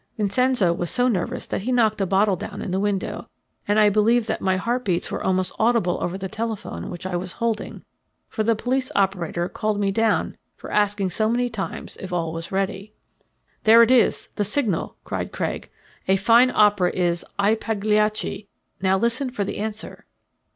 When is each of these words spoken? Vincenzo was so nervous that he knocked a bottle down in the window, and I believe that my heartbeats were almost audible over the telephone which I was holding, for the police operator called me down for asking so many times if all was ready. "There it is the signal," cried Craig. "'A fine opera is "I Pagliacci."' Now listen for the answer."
Vincenzo 0.17 0.73
was 0.73 0.89
so 0.89 1.07
nervous 1.07 1.45
that 1.45 1.61
he 1.61 1.71
knocked 1.71 2.01
a 2.01 2.07
bottle 2.07 2.35
down 2.35 2.59
in 2.59 2.71
the 2.71 2.79
window, 2.79 3.29
and 3.67 3.77
I 3.79 3.91
believe 3.91 4.25
that 4.25 4.41
my 4.41 4.57
heartbeats 4.57 5.11
were 5.11 5.23
almost 5.23 5.51
audible 5.59 5.99
over 6.01 6.17
the 6.17 6.27
telephone 6.27 6.89
which 6.89 7.05
I 7.05 7.15
was 7.15 7.33
holding, 7.33 7.83
for 8.27 8.41
the 8.41 8.55
police 8.55 8.91
operator 8.95 9.47
called 9.47 9.79
me 9.79 9.91
down 9.91 10.35
for 10.55 10.71
asking 10.71 11.11
so 11.11 11.29
many 11.29 11.51
times 11.51 11.97
if 11.97 12.11
all 12.11 12.33
was 12.33 12.51
ready. 12.51 12.93
"There 13.63 13.83
it 13.83 13.91
is 13.91 14.29
the 14.37 14.43
signal," 14.43 14.95
cried 15.03 15.31
Craig. 15.31 15.69
"'A 16.07 16.15
fine 16.15 16.49
opera 16.49 16.89
is 16.89 17.23
"I 17.37 17.53
Pagliacci."' 17.53 18.47
Now 18.81 18.97
listen 18.97 19.29
for 19.29 19.43
the 19.43 19.59
answer." 19.59 20.07